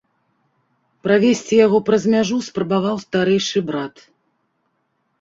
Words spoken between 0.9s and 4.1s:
Правесці яго праз мяжу спрабаваў старэйшы брат.